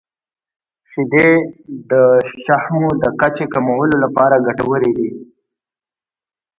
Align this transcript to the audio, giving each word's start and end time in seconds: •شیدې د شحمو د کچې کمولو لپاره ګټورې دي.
•شیدې 0.91 1.29
د 1.89 1.91
شحمو 2.43 2.89
د 3.01 3.03
کچې 3.19 3.45
کمولو 3.53 3.95
لپاره 4.03 4.43
ګټورې 4.47 4.91
دي. 4.97 5.09